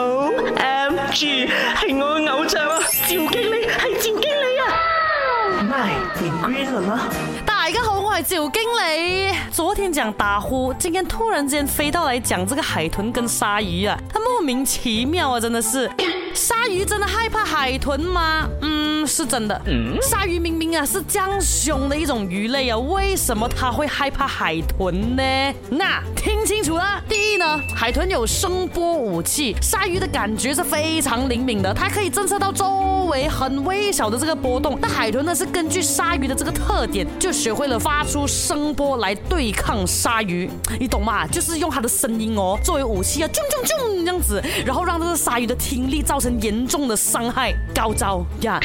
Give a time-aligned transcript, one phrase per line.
[0.00, 1.48] O M G，
[1.80, 2.78] 系我嘅偶像啊！
[2.88, 7.08] 赵经理系赵经理啊！My Green 啦！
[7.44, 9.34] 大家好，我系赵经理。
[9.50, 15.90] 昨天讲打呼，今天突然之间飞到来讲这个海豚跟鲨鱼啊，他莫名其妙啊，真的是。
[16.32, 18.48] 鲨鱼真的害怕海豚吗？
[18.62, 19.60] 嗯，是真的。
[20.00, 25.22] 鲨鱼明明啊是江凶的一种鱼类啊，为什么他会害怕海豚呢？
[25.68, 27.02] 那听清楚啦！
[27.08, 27.27] 第。
[27.74, 34.76] 海豚有声波武器，鲨鱼的感觉是非常灵敏的，它可以侦测到周围很微小的这个波动。
[34.82, 40.48] 那海豚呢，是根据鲨鱼的这个特点，就学会了发出声波来对抗鲨鱼，
[40.80, 41.26] 你懂吗？
[41.26, 48.58] 就是用它的声音哦作为武器啊，啾啾啾这样子，然后让这个鲨鱼的听力造成严重的伤害，高招呀。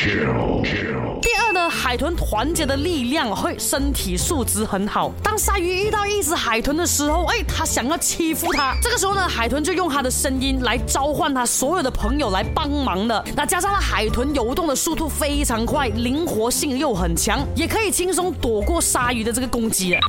[1.24, 5.10] 第二呢，海豚团结的力量会身体素质很好。
[5.24, 8.76] 当鲨鱼遇到一只海豚的时候，哎，它想要欺负它。
[8.82, 13.24] 这个时候呢，海豚就用它的声音来召唤它所有的朋友来帮忙的。
[13.38, 20.02] 那加上了海豚游动的速度非常快，灵活性又很强，也可以轻松躲过鲨鱼的这个攻击了。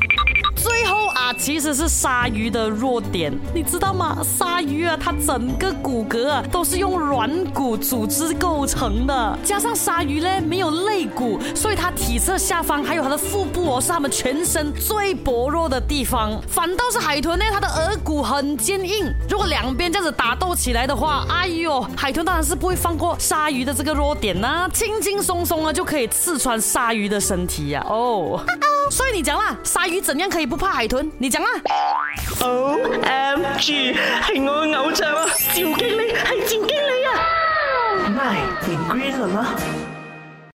[0.64, 4.16] 最后啊，其实是鲨鱼的弱点，你知道吗？
[4.24, 16.40] 鲨鱼啊，它整个骨骼啊都是用软骨组织构成的，加上鲨鱼呢没有肋骨，所以它体侧下方还有它的腹部哦，是它们全身最薄弱的地方。
[16.48, 28.40] 反倒是海豚呢，它的额骨很坚硬，如果两边这样子打斗起来的话，哎呦，海豚当然是不会放过鲨鱼的这个弱点呐，轻轻松松啊就可以刺穿鲨鱼的身体呀，哦。
[28.90, 31.10] 所以你讲啦，鲨鱼怎样可以不怕海豚？
[31.18, 31.48] 你讲啦。
[32.42, 35.26] O M G，系我嘅偶像啊！
[35.30, 38.08] 赵经理，系赵经理啊！
[38.10, 39.54] 卖，你贵了吗？